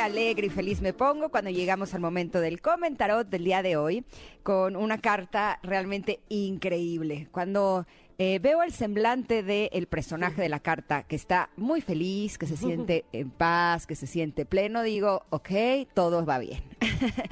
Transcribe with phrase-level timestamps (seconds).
[0.00, 4.04] alegre y feliz me pongo cuando llegamos al momento del comentarot del día de hoy
[4.42, 7.28] con una carta realmente increíble.
[7.30, 7.86] Cuando
[8.18, 12.56] eh, veo el semblante del personaje de la carta que está muy feliz, que se
[12.56, 15.50] siente en paz, que se siente pleno, digo, ok,
[15.94, 16.62] todo va bien.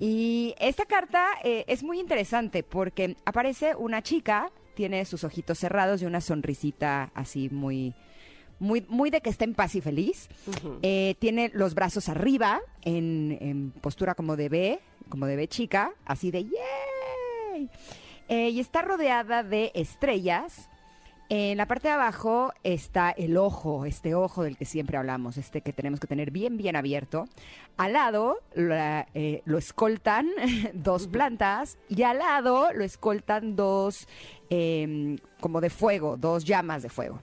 [0.00, 6.02] y esta carta eh, es muy interesante porque aparece una chica, tiene sus ojitos cerrados
[6.02, 7.94] y una sonrisita así muy
[8.58, 10.28] muy, muy de que está en paz y feliz.
[10.82, 16.30] Eh, tiene los brazos arriba, en, postura como de B, como de B chica, así
[16.30, 17.70] de ¡yay!
[18.28, 20.68] Eh, y está rodeada de estrellas.
[21.30, 25.60] En la parte de abajo está el ojo, este ojo del que siempre hablamos, este
[25.60, 27.28] que tenemos que tener bien, bien abierto.
[27.76, 30.30] Al lado eh, lo escoltan
[30.72, 34.08] dos plantas y al lado lo escoltan dos,
[34.48, 37.20] em, como de fuego, dos llamas de fuego.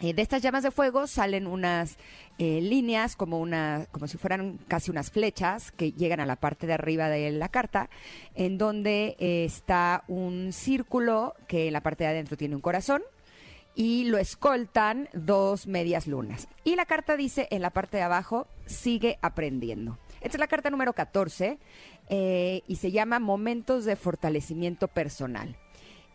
[0.00, 1.96] Eh, de estas llamas de fuego salen unas
[2.38, 6.66] eh, líneas como una, como si fueran casi unas flechas que llegan a la parte
[6.66, 7.90] de arriba de la carta,
[8.34, 13.02] en donde eh, está un círculo que en la parte de adentro tiene un corazón
[13.74, 16.48] y lo escoltan dos medias lunas.
[16.64, 19.98] Y la carta dice en la parte de abajo, sigue aprendiendo.
[20.20, 21.58] Esta es la carta número 14
[22.10, 25.56] y se llama Momentos de Fortalecimiento Personal.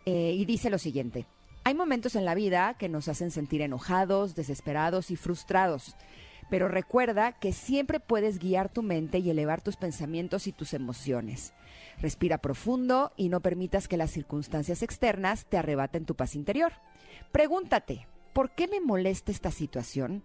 [0.05, 1.25] y dice lo siguiente,
[1.65, 5.95] hay momentos en la vida que nos hacen sentir enojados, desesperados y frustrados.
[6.49, 11.53] Pero recuerda que siempre puedes guiar tu mente y elevar tus pensamientos y tus emociones.
[11.99, 16.73] Respira profundo y no permitas que las circunstancias externas te arrebaten tu paz interior.
[17.31, 20.23] Pregúntate, ¿por qué me molesta esta situación?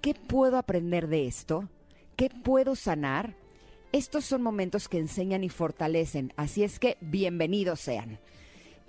[0.00, 1.68] ¿Qué puedo aprender de esto?
[2.16, 3.36] ¿Qué puedo sanar?
[3.92, 8.18] Estos son momentos que enseñan y fortalecen, así es que bienvenidos sean.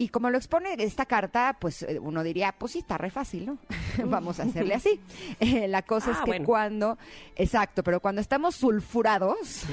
[0.02, 3.46] Y como lo expone esta carta, pues eh, uno diría, pues sí, está re fácil,
[3.46, 3.58] ¿no?
[4.06, 5.00] Vamos a hacerle así.
[5.42, 6.98] Eh, la cosa es ah, que cuando,
[7.36, 9.64] exacto, pero cuando estamos sulfurados,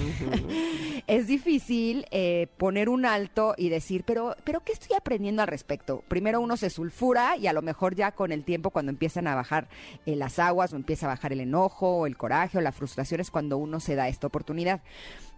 [1.07, 6.03] es difícil eh, poner un alto y decir, pero, pero ¿qué estoy aprendiendo al respecto?
[6.09, 9.35] Primero uno se sulfura y a lo mejor ya con el tiempo, cuando empiezan a
[9.35, 9.69] bajar
[10.05, 13.31] las aguas o empieza a bajar el enojo o el coraje o la frustración, es
[13.31, 14.81] cuando uno se da esta oportunidad.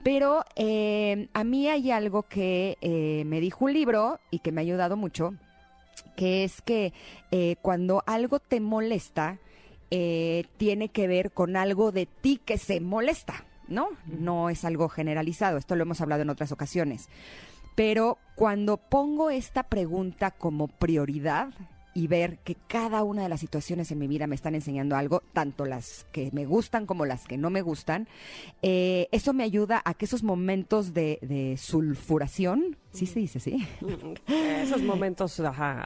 [0.02, 4.60] Pero eh, a mí hay algo que eh, me dijo un libro y que me
[4.60, 5.34] ha ayudado mucho,
[6.16, 6.92] que es que
[7.30, 9.38] eh, cuando algo te molesta,
[9.90, 13.88] tiene que ver con algo de ti que se molesta, ¿no?
[14.04, 17.08] No es algo generalizado, esto lo hemos hablado en otras ocasiones.
[17.74, 21.48] Pero cuando pongo esta pregunta como prioridad,
[21.94, 25.22] y ver que cada una de las situaciones en mi vida me están enseñando algo,
[25.32, 28.08] tanto las que me gustan como las que no me gustan,
[28.62, 33.66] eh, eso me ayuda a que esos momentos de, sulfuración, ¿sí se dice así?
[34.28, 35.84] Esos momentos, ajá,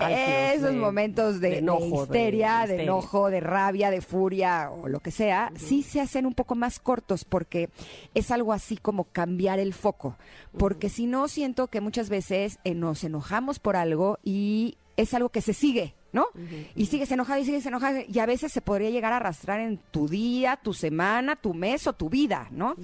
[0.53, 5.11] Esos momentos de, enojo, de histeria, de, enojo, de rabia, de furia o lo que
[5.11, 7.69] sea, sí se hacen un poco más cortos porque
[8.15, 10.17] es algo así como cambiar el foco.
[10.59, 15.29] Porque si no, siento que muchas veces eh, nos enojamos por algo y es algo
[15.29, 16.27] que se sigue, ¿no?
[16.75, 19.79] Y sigues enojado y sigues enojado y a veces se podría llegar a arrastrar en
[19.91, 22.77] tu día, tu semana, tu mes o tu vida, ¿no?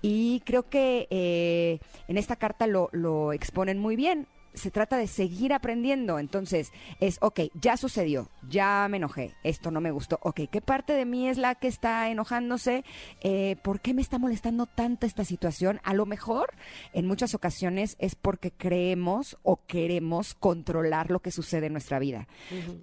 [0.00, 1.78] Y creo que eh,
[2.08, 6.18] en esta carta lo, lo exponen muy bien se trata de seguir aprendiendo.
[6.18, 10.18] Entonces, es, ok, ya sucedió, ya me enojé, esto no me gustó.
[10.22, 12.84] Ok, ¿qué parte de mí es la que está enojándose?
[13.20, 15.80] Eh, ¿Por qué me está molestando tanto esta situación?
[15.84, 16.54] A lo mejor,
[16.92, 22.28] en muchas ocasiones, es porque creemos o queremos controlar lo que sucede en nuestra vida.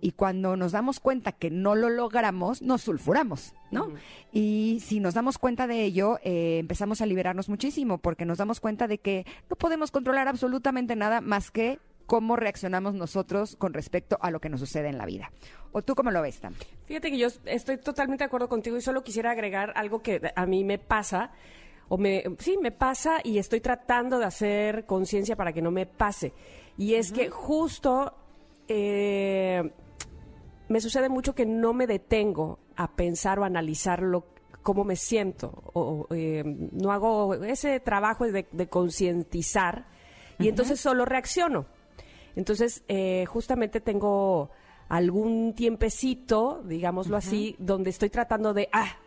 [0.02, 3.54] Y cuando nos damos cuenta que no lo logramos, nos sulfuramos.
[3.72, 3.92] ¿no?
[4.32, 8.60] Y si nos damos cuenta de ello, eh, empezamos a liberarnos muchísimo porque nos damos
[8.60, 11.59] cuenta de que no podemos controlar absolutamente nada más que
[12.06, 15.32] cómo reaccionamos nosotros con respecto a lo que nos sucede en la vida.
[15.72, 16.56] ¿O tú cómo lo ves, Tam?
[16.86, 20.46] Fíjate que yo estoy totalmente de acuerdo contigo y solo quisiera agregar algo que a
[20.46, 21.32] mí me pasa
[21.88, 25.86] o me sí me pasa y estoy tratando de hacer conciencia para que no me
[25.86, 26.34] pase
[26.78, 28.14] y es que justo
[28.68, 29.72] eh,
[30.70, 34.26] me sucede mucho que no me detengo a pensar o analizar lo,
[34.62, 35.64] cómo me siento.
[35.74, 39.88] O, eh, no hago ese trabajo de, concientizar
[40.40, 41.66] y entonces solo reacciono.
[42.36, 44.50] Entonces, eh, justamente tengo
[44.88, 48.98] algún tiempecito, digámoslo así, donde estoy tratando de ah,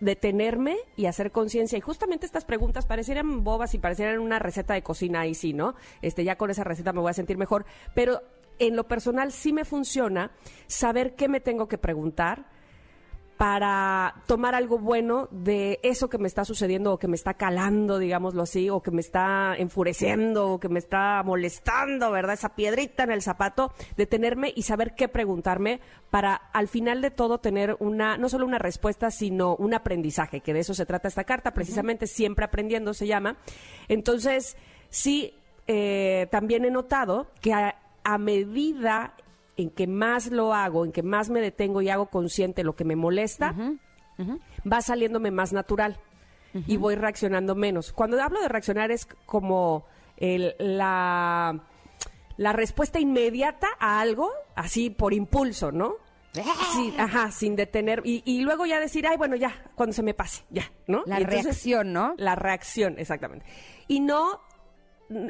[0.00, 1.78] detenerme y hacer conciencia.
[1.78, 5.74] Y justamente estas preguntas parecieran bobas y parecieran una receta de cocina y sí, ¿no?
[6.02, 7.66] Este, ya con esa receta me voy a sentir mejor.
[7.94, 8.22] Pero
[8.58, 10.32] en lo personal sí me funciona
[10.66, 12.46] saber qué me tengo que preguntar
[13.38, 18.00] para tomar algo bueno de eso que me está sucediendo o que me está calando,
[18.00, 22.34] digámoslo así, o que me está enfureciendo o que me está molestando, ¿verdad?
[22.34, 25.80] Esa piedrita en el zapato, detenerme y saber qué preguntarme
[26.10, 30.52] para al final de todo tener una, no solo una respuesta, sino un aprendizaje, que
[30.52, 33.36] de eso se trata esta carta, precisamente siempre aprendiendo se llama.
[33.86, 34.56] Entonces,
[34.90, 35.32] sí,
[35.68, 39.14] eh, también he notado que a, a medida
[39.58, 42.84] en que más lo hago, en que más me detengo y hago consciente lo que
[42.84, 43.54] me molesta,
[44.70, 45.98] va saliéndome más natural
[46.66, 47.92] y voy reaccionando menos.
[47.92, 49.84] Cuando hablo de reaccionar es como
[50.16, 51.60] el, la,
[52.36, 55.96] la respuesta inmediata a algo, así por impulso, ¿no?
[56.72, 58.02] Sí, ajá, sin detener.
[58.04, 61.02] Y, y, luego ya decir, ay, bueno, ya, cuando se me pase, ya, ¿no?
[61.06, 62.14] La reacción, ¿no?
[62.16, 63.44] La reacción, exactamente.
[63.88, 64.42] Y no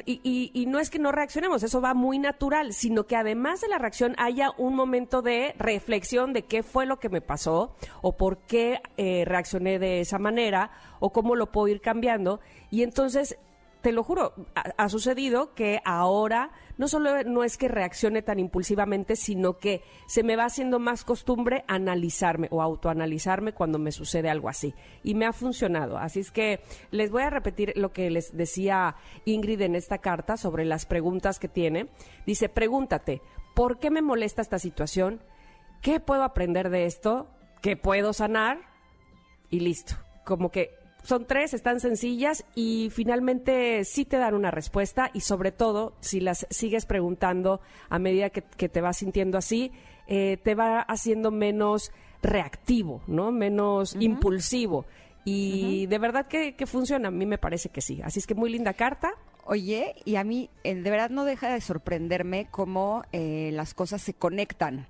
[0.05, 3.69] y, y, no es que no reaccionemos, eso va muy natural, sino que además de
[3.69, 8.17] la reacción haya un momento de reflexión de qué fue lo que me pasó o
[8.17, 12.41] por qué eh, reaccioné de esa manera o cómo lo puedo ir cambiando.
[12.71, 13.37] Y entonces
[13.81, 19.15] te lo juro, ha, sucedido que ahora no solo no es que reaccione tan impulsivamente,
[19.15, 24.49] sino que se me va haciendo más costumbre analizarme o autoanalizarme cuando me sucede algo
[24.49, 24.73] así.
[25.03, 25.97] Y me ha funcionado.
[25.97, 26.61] Así es que
[26.91, 28.95] les voy a repetir lo que les decía
[29.25, 31.89] Ingrid en esta carta sobre las preguntas que tiene.
[32.25, 33.21] Dice, pregúntate,
[33.55, 35.21] ¿por qué me molesta esta situación?
[35.81, 37.27] ¿Qué puedo aprender de esto?
[37.61, 38.59] ¿Qué puedo sanar?
[39.49, 39.95] Y listo.
[40.25, 40.78] Como que
[41.09, 46.19] son tres, están sencillas y finalmente sí te dan una respuesta y sobre todo si
[46.19, 49.71] las sigues preguntando a medida que, te vas sintiendo así,
[50.07, 51.91] eh, te va haciendo menos
[52.21, 53.31] reactivo, ¿no?
[53.31, 54.85] Menos impulsivo.
[55.25, 58.01] Y de verdad que, funciona, a mí me parece que sí.
[58.03, 59.13] Así es que muy linda carta.
[59.45, 64.01] Oye, y a mí eh, de verdad no deja de sorprenderme cómo eh, las cosas
[64.01, 64.87] se conectan.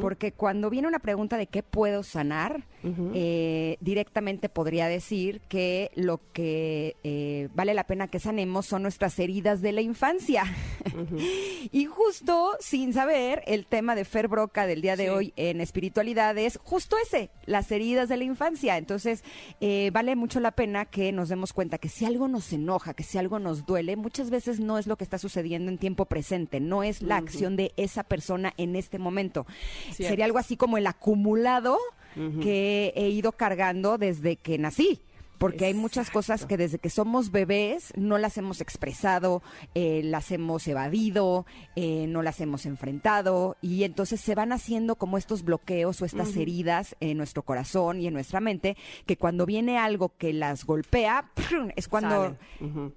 [0.00, 6.20] Porque cuando viene una pregunta de qué puedo sanar, eh, directamente podría decir que lo
[6.32, 10.44] que eh, vale la pena que sanemos son nuestras heridas de la infancia.
[11.72, 16.36] y justo sin saber, el tema de Fer Broca del día de hoy en espiritualidad
[16.38, 18.76] es justo ese, las heridas de la infancia.
[18.76, 19.24] Entonces,
[19.60, 23.04] eh, vale mucho la pena que nos demos cuenta que si algo nos enoja, que
[23.04, 26.60] si algo nos duele, muchas veces no es lo que está sucediendo en tiempo presente,
[26.60, 29.46] no es la acción de esa persona en este momento.
[29.92, 31.78] Sería algo así como el acumulado
[32.42, 35.00] que he ido cargando desde que nací
[35.40, 39.42] porque hay muchas cosas que desde que somos bebés no las hemos expresado,
[39.74, 41.46] eh, las hemos evadido,
[41.76, 46.36] eh, no las hemos enfrentado y entonces se van haciendo como estos bloqueos o estas
[46.36, 48.76] heridas en nuestro corazón y en nuestra mente
[49.06, 51.30] que cuando viene algo que las golpea
[51.74, 52.36] es cuando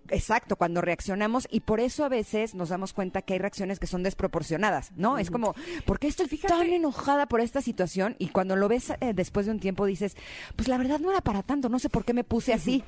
[0.10, 3.88] exacto cuando reaccionamos y por eso a veces nos damos cuenta que hay reacciones que
[3.88, 5.18] son desproporcionadas, ¿no?
[5.18, 5.56] Es como
[5.86, 8.18] ¿por qué estoy tan enojada por esta situación?
[8.20, 10.18] Y cuando lo ves eh, después de un tiempo dices
[10.58, 12.84] pues la verdad no era para tanto, no sé por qué me puse así.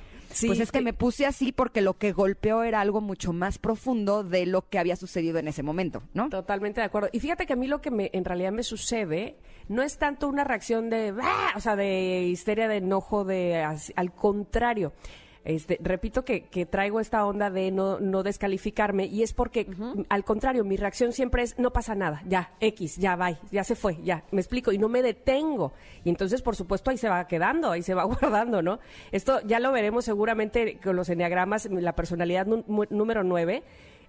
[0.48, 4.24] pues es que me puse así porque lo que golpeó era algo mucho más profundo
[4.24, 6.30] de lo que había sucedido en ese momento, ¿no?
[6.30, 7.10] Totalmente de acuerdo.
[7.12, 9.38] Y fíjate que a mí lo que me, en realidad me sucede
[9.68, 11.14] no es tanto una reacción de,
[11.56, 13.64] o sea, de histeria, de enojo, de,
[13.96, 14.94] al contrario.
[15.46, 19.68] Este, repito que, traigo esta onda de no, no descalificarme y es porque,
[20.10, 23.76] al contrario, mi reacción siempre es no pasa nada, ya, X, ya, bye, ya se
[23.76, 25.74] fue, ya, me explico, y no me detengo.
[26.04, 28.80] Y entonces, por supuesto, ahí se va quedando, ahí se va guardando, ¿no?
[29.12, 33.64] Esto ya lo veremos seguramente con los enneagramas, la personalidad número 9.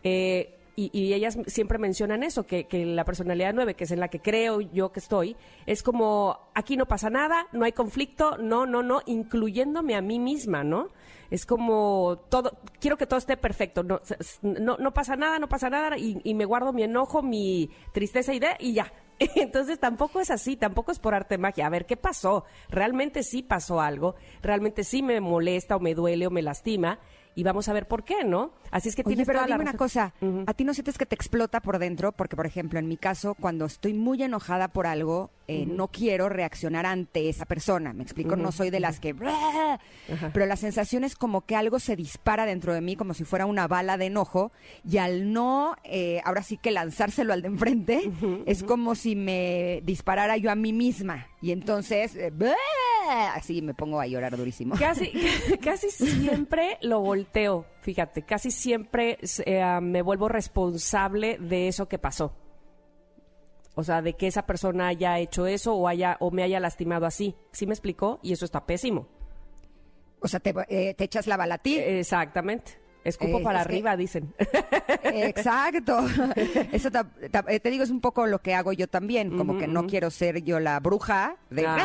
[0.05, 4.09] Eh, y, ellas siempre mencionan eso, que, que, la personalidad 9, que es en la
[4.09, 8.67] que creo yo que estoy, es como, aquí no pasa nada, no hay conflicto, no,
[8.67, 10.91] no, no, incluyéndome a mí misma, ¿no?
[11.31, 14.01] Es como todo, quiero que todo esté perfecto, no,
[14.43, 18.35] no, no pasa nada, no pasa nada, y, y me guardo mi enojo, mi tristeza
[18.35, 18.93] y, de, y ya.
[19.35, 21.67] Entonces tampoco es así, tampoco es por arte magia.
[21.67, 22.45] A ver, ¿qué pasó?
[22.69, 26.99] Realmente sí pasó algo, realmente sí me molesta o me duele o me lastima
[27.37, 28.51] y vamos a ver por qué, ¿no?
[28.71, 30.15] Así es que Oye, pero dime una cosa,
[30.47, 32.13] ¿a ti no sientes que te explota por dentro?
[32.13, 36.31] Porque, por ejemplo, en mi caso, cuando estoy muy enojada por algo, eh, no quiero
[36.31, 39.15] reaccionar ante esa persona, me explico, no soy de las que...
[40.33, 43.45] Pero la sensación es como que algo se dispara dentro de mí, como si fuera
[43.45, 44.51] una bala de enojo,
[44.83, 48.11] y al no, eh, ahora sí que lanzárselo al de enfrente,
[48.47, 51.27] es como si me disparara yo a mí misma.
[51.43, 52.33] Y entonces, eh,
[53.09, 54.75] así me pongo a llorar durísimo.
[54.79, 55.13] Casi,
[55.63, 62.35] casi siempre lo volteo, fíjate, casi siempre eh, me vuelvo responsable de eso que pasó.
[63.75, 67.05] O sea, de que esa persona haya hecho eso o haya o me haya lastimado
[67.05, 67.35] así.
[67.53, 68.19] ¿Sí me explicó?
[68.23, 69.07] Y eso está pésimo.
[70.21, 71.77] O sea, te, eh, echas la bala a ti.
[71.77, 72.86] Exactamente.
[73.07, 74.35] Escupo Eh, para es que- arriba, dicen.
[75.05, 75.99] Exacto.
[76.73, 76.89] Eso
[77.49, 80.11] eh, te digo, es un poco lo que hago yo también, como que no quiero
[80.11, 81.77] ser yo la bruja de Ah,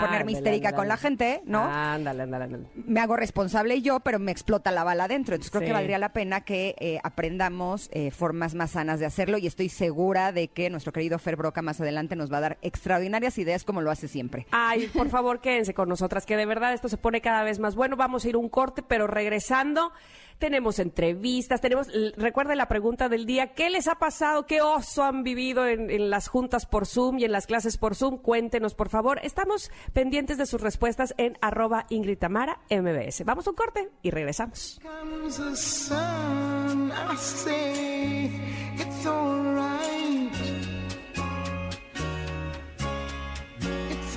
[0.00, 0.06] ¡ah!
[0.06, 1.64] ponerme histérica con la gente, ¿no?
[1.64, 2.66] Ándale, ándale, ándale.
[2.74, 5.34] me hago responsable yo, pero me explota la bala adentro.
[5.34, 5.66] Entonces creo Sí.
[5.68, 9.68] que valdría la pena que eh, aprendamos eh, formas más sanas de hacerlo y estoy
[9.68, 13.64] segura de que nuestro querido Fer Broca más adelante nos va a dar extraordinarias ideas
[13.64, 14.46] como lo hace siempre.
[14.50, 17.74] Ay, por favor, quédense con nosotras, que de verdad esto se pone cada vez más
[17.74, 17.96] bueno.
[17.96, 19.92] Vamos a ir un corte, pero regresando,
[20.38, 24.46] tenemos entrevistas, tenemos, recuerden la pregunta del día, ¿qué les ha pasado?
[24.46, 28.18] ¿Qué oso han vivido en, las juntas por Zoom y en las clases por Zoom?
[28.18, 29.20] Cuéntenos, por favor.
[29.22, 33.24] Estamos pendientes de sus respuestas en arroba Ingrid MBS.
[33.24, 34.80] Vamos a un corte y regresamos.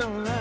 [0.01, 0.40] it's.